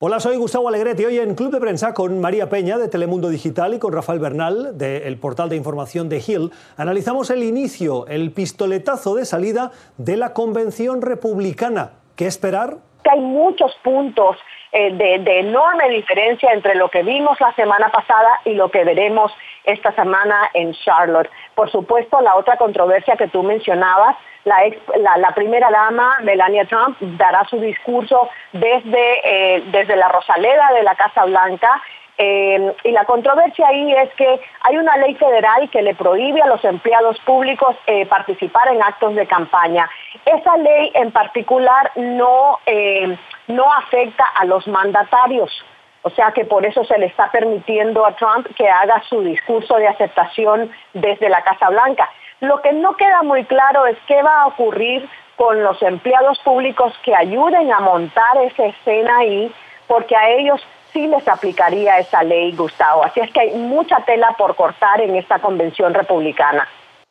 Hola, 0.00 0.20
soy 0.20 0.36
Gustavo 0.36 0.68
Alegretti. 0.68 1.04
Hoy 1.04 1.18
en 1.18 1.34
Club 1.34 1.50
de 1.50 1.58
Prensa 1.58 1.92
con 1.92 2.20
María 2.20 2.48
Peña 2.48 2.78
de 2.78 2.86
Telemundo 2.86 3.30
Digital 3.30 3.74
y 3.74 3.80
con 3.80 3.92
Rafael 3.92 4.20
Bernal 4.20 4.78
del 4.78 5.18
portal 5.18 5.48
de 5.48 5.56
información 5.56 6.08
de 6.08 6.22
Hill 6.24 6.52
analizamos 6.76 7.30
el 7.30 7.42
inicio, 7.42 8.06
el 8.06 8.30
pistoletazo 8.30 9.16
de 9.16 9.24
salida 9.24 9.72
de 9.96 10.16
la 10.16 10.34
convención 10.34 11.02
republicana. 11.02 11.94
¿Qué 12.14 12.28
esperar? 12.28 12.78
Hay 13.10 13.20
muchos 13.20 13.74
puntos 13.82 14.36
eh, 14.72 14.92
de, 14.92 15.40
enorme 15.40 15.88
diferencia 15.88 16.52
entre 16.52 16.74
lo 16.74 16.90
que 16.90 17.02
vimos 17.02 17.40
la 17.40 17.54
semana 17.54 17.88
pasada 17.88 18.40
y 18.44 18.52
lo 18.52 18.70
que 18.70 18.84
veremos 18.84 19.32
esta 19.64 19.92
semana 19.92 20.50
en 20.52 20.74
Charlotte. 20.74 21.30
Por 21.54 21.70
supuesto, 21.70 22.20
la 22.20 22.36
otra 22.36 22.56
controversia 22.58 23.16
que 23.16 23.28
tú 23.28 23.42
mencionabas, 23.42 24.16
la, 24.44 24.66
ex, 24.66 24.78
la 24.98 25.30
primera 25.34 25.70
dama, 25.70 26.18
Melania 26.22 26.66
Trump, 26.66 26.98
dará 27.00 27.44
su 27.48 27.58
discurso 27.60 28.28
desde, 28.52 29.56
eh, 29.56 29.62
desde 29.72 29.96
la 29.96 30.08
Rosaleda 30.08 30.72
de 30.74 30.82
la 30.82 30.94
Casa 30.94 31.24
Blanca 31.24 31.80
eh, 32.20 32.74
y 32.82 32.90
la 32.90 33.04
controversia 33.04 33.68
ahí 33.68 33.94
es 33.94 34.12
que 34.14 34.40
hay 34.62 34.76
una 34.76 34.96
ley 34.96 35.14
federal 35.14 35.70
que 35.70 35.82
le 35.82 35.94
prohíbe 35.94 36.42
a 36.42 36.48
los 36.48 36.64
empleados 36.64 37.16
públicos 37.20 37.76
eh, 37.86 38.06
participar 38.06 38.68
en 38.72 38.82
actos 38.82 39.14
de 39.14 39.24
campaña. 39.28 39.88
Esa 40.26 40.56
ley 40.56 40.90
en 40.94 41.12
particular 41.12 41.92
no, 41.94 42.58
eh, 42.66 43.16
no 43.46 43.72
afecta 43.72 44.24
a 44.34 44.44
los 44.46 44.66
mandatarios. 44.66 45.64
O 46.02 46.10
sea 46.10 46.32
que 46.32 46.44
por 46.44 46.66
eso 46.66 46.84
se 46.84 46.98
le 46.98 47.06
está 47.06 47.30
permitiendo 47.30 48.04
a 48.04 48.16
Trump 48.16 48.48
que 48.56 48.68
haga 48.68 49.00
su 49.08 49.22
discurso 49.22 49.76
de 49.76 49.86
aceptación 49.86 50.72
desde 50.94 51.28
la 51.28 51.42
Casa 51.42 51.68
Blanca. 51.70 52.08
Lo 52.40 52.60
que 52.62 52.72
no 52.72 52.96
queda 52.96 53.22
muy 53.22 53.44
claro 53.44 53.86
es 53.86 53.96
qué 54.08 54.22
va 54.22 54.42
a 54.42 54.46
ocurrir 54.46 55.08
con 55.36 55.62
los 55.62 55.80
empleados 55.82 56.40
públicos 56.40 56.92
que 57.04 57.14
ayuden 57.14 57.72
a 57.72 57.78
montar 57.78 58.38
esa 58.42 58.66
escena 58.66 59.18
ahí, 59.18 59.52
porque 59.86 60.16
a 60.16 60.30
ellos 60.30 60.60
sí 60.92 61.06
les 61.06 61.26
aplicaría 61.28 61.98
esa 61.98 62.22
ley, 62.22 62.54
Gustavo. 62.54 63.04
Así 63.04 63.20
es 63.20 63.30
que 63.32 63.40
hay 63.40 63.54
mucha 63.54 63.96
tela 64.04 64.34
por 64.36 64.56
cortar 64.56 65.00
en 65.00 65.16
esta 65.16 65.38
convención 65.38 65.94
republicana. 65.94 66.68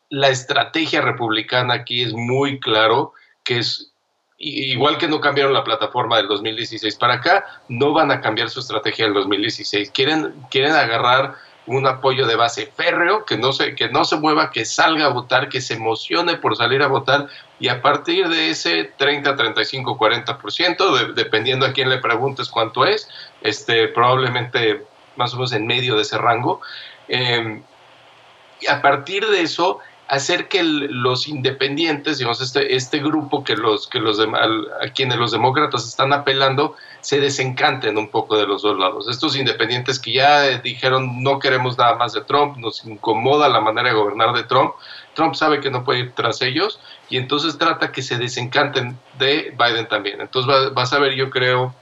La 0.10 0.30
estrategia 0.30 1.02
republicana 1.02 1.76
aquí 1.76 2.04
es 2.04 2.14
muy 2.14 2.60
claro 2.60 3.14
que 3.44 3.60
es 3.60 3.94
igual 4.40 4.98
que 4.98 5.08
no 5.08 5.20
cambiaron 5.20 5.54
la 5.54 5.64
plataforma 5.64 6.18
del 6.18 6.28
2016 6.28 6.96
para 6.98 7.16
acá, 7.16 7.46
no 7.70 7.94
van 7.94 8.12
a 8.12 8.22
cambiar 8.22 8.50
su 8.50 8.60
estrategia 8.60 9.06
del 9.06 9.16
2016. 9.16 9.92
Quieren, 9.92 10.34
quieren 10.52 10.74
agarrar 10.74 11.36
un 11.68 11.86
apoyo 11.86 12.26
de 12.26 12.36
base 12.36 12.72
férreo, 12.76 13.26
que 13.26 13.38
no, 13.38 13.54
se, 13.54 13.76
que 13.76 13.90
no 13.90 14.06
se 14.06 14.16
mueva, 14.16 14.52
que 14.52 14.66
salga 14.66 15.06
a 15.06 15.10
votar, 15.10 15.50
que 15.50 15.62
se 15.62 15.76
emocione 15.76 16.38
por 16.38 16.56
salir 16.56 16.82
a 16.82 16.88
votar 16.88 17.28
y 17.60 17.68
a 17.68 17.82
partir 17.82 18.28
de 18.30 18.50
ese 18.50 18.86
30, 18.98 19.36
35, 19.36 19.98
40%, 19.98 20.98
de, 20.98 21.14
dependiendo 21.14 21.66
a 21.66 21.74
quién 21.74 21.90
le 21.90 22.00
preguntes 22.00 22.50
cuánto 22.50 22.86
es, 22.86 23.10
este, 23.42 23.90
probablemente 23.90 24.86
más 25.18 25.34
o 25.34 25.38
menos 25.38 25.52
en 25.52 25.68
medio 25.68 25.96
de 25.96 26.04
ese 26.04 26.18
rango, 26.18 26.62
eh, 27.08 27.62
y 28.60 28.68
a 28.68 28.82
partir 28.82 29.28
de 29.28 29.42
eso 29.42 29.80
hacer 30.08 30.48
que 30.48 30.64
los 30.64 31.28
independientes, 31.28 32.18
digamos, 32.18 32.42
este, 32.42 32.76
este 32.76 33.00
grupo 33.00 33.44
que 33.44 33.56
los, 33.56 33.88
que 33.88 34.00
los 34.00 34.20
a 34.20 34.88
quienes 34.94 35.18
los 35.18 35.32
demócratas 35.32 35.88
están 35.88 36.14
apelando, 36.14 36.76
se 37.02 37.20
desencanten 37.20 37.98
un 37.98 38.10
poco 38.10 38.38
de 38.38 38.48
los 38.48 38.62
dos 38.62 38.78
lados. 38.80 39.08
Estos 39.10 39.36
independientes 39.36 40.00
que 40.00 40.14
ya 40.14 40.60
dijeron 40.60 41.24
no 41.24 41.40
queremos 41.40 41.78
nada 41.78 41.96
más 41.96 42.14
de 42.14 42.22
Trump, 42.22 42.58
nos 42.58 42.86
incomoda 42.86 43.50
la 43.50 43.60
manera 43.60 43.90
de 43.90 43.96
gobernar 43.96 44.34
de 44.34 44.44
Trump, 44.44 44.74
Trump 45.14 45.34
sabe 45.36 45.60
que 45.60 45.72
no 45.72 45.84
puede 45.84 46.00
ir 46.00 46.14
tras 46.14 46.42
ellos 46.42 46.80
y 47.10 47.18
entonces 47.18 47.58
trata 47.58 47.92
que 47.92 48.02
se 48.02 48.18
desencanten 48.18 48.98
de 49.18 49.54
Biden 49.58 49.88
también. 49.88 50.22
Entonces 50.22 50.50
va, 50.50 50.70
vas 50.70 50.94
a 50.94 51.00
ver, 51.00 51.16
yo 51.16 51.30
creo, 51.30 51.74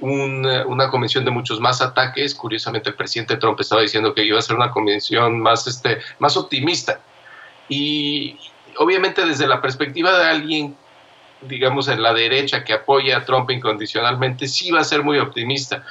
un, 0.00 0.46
una 0.66 0.90
convención 0.90 1.24
de 1.24 1.30
muchos 1.30 1.60
más 1.60 1.80
ataques. 1.80 2.34
Curiosamente, 2.34 2.90
el 2.90 2.96
presidente 2.96 3.36
Trump 3.36 3.58
estaba 3.60 3.82
diciendo 3.82 4.14
que 4.14 4.24
iba 4.24 4.38
a 4.38 4.42
ser 4.42 4.56
una 4.56 4.70
convención 4.70 5.40
más, 5.40 5.66
este, 5.66 6.00
más 6.18 6.36
optimista. 6.36 7.00
Y 7.68 8.38
obviamente 8.78 9.24
desde 9.24 9.46
la 9.46 9.60
perspectiva 9.60 10.18
de 10.18 10.24
alguien, 10.24 10.76
digamos, 11.42 11.88
en 11.88 12.02
la 12.02 12.12
derecha 12.14 12.64
que 12.64 12.72
apoya 12.72 13.18
a 13.18 13.24
Trump 13.24 13.50
incondicionalmente, 13.50 14.46
sí 14.48 14.70
va 14.70 14.80
a 14.80 14.84
ser 14.84 15.02
muy 15.02 15.18
optimista. 15.18 15.84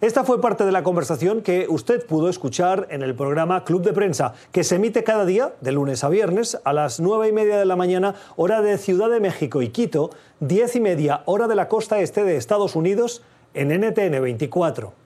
Esta 0.00 0.24
fue 0.24 0.40
parte 0.40 0.64
de 0.64 0.72
la 0.72 0.82
conversación 0.82 1.42
que 1.42 1.66
usted 1.68 2.06
pudo 2.06 2.30
escuchar 2.30 2.86
en 2.88 3.02
el 3.02 3.14
programa 3.14 3.64
Club 3.64 3.82
de 3.82 3.92
Prensa, 3.92 4.32
que 4.50 4.64
se 4.64 4.76
emite 4.76 5.04
cada 5.04 5.26
día, 5.26 5.52
de 5.60 5.72
lunes 5.72 6.04
a 6.04 6.08
viernes, 6.08 6.58
a 6.64 6.72
las 6.72 7.00
nueve 7.00 7.28
y 7.28 7.32
media 7.32 7.58
de 7.58 7.66
la 7.66 7.76
mañana, 7.76 8.14
hora 8.36 8.62
de 8.62 8.78
Ciudad 8.78 9.10
de 9.10 9.20
México 9.20 9.60
y 9.60 9.68
Quito, 9.68 10.08
diez 10.40 10.74
y 10.74 10.80
media, 10.80 11.20
hora 11.26 11.48
de 11.48 11.54
la 11.54 11.68
costa 11.68 12.00
este 12.00 12.24
de 12.24 12.38
Estados 12.38 12.76
Unidos, 12.76 13.22
en 13.52 13.78
NTN 13.78 14.22
24. 14.22 15.00